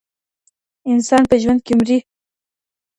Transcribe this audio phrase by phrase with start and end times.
[0.91, 1.97] انسان په ژوند کي مري.